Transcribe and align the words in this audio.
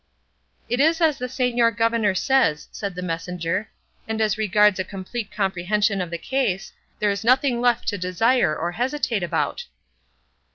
"It 0.67 0.79
is 0.79 0.99
as 0.99 1.19
the 1.19 1.27
señor 1.27 1.77
governor 1.77 2.15
says," 2.15 2.67
said 2.71 2.95
the 2.95 3.03
messenger; 3.03 3.69
"and 4.07 4.19
as 4.19 4.35
regards 4.35 4.79
a 4.79 4.83
complete 4.83 5.31
comprehension 5.31 6.01
of 6.01 6.09
the 6.09 6.17
case, 6.17 6.73
there 6.97 7.11
is 7.11 7.23
nothing 7.23 7.61
left 7.61 7.87
to 7.89 7.99
desire 7.99 8.57
or 8.57 8.71
hesitate 8.71 9.21
about." 9.21 9.65